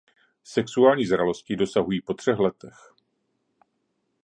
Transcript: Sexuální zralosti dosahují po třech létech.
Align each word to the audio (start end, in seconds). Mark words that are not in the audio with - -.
Sexuální 0.43 1.05
zralosti 1.05 1.55
dosahují 1.55 2.01
po 2.01 2.13
třech 2.13 2.39
létech. 2.39 2.93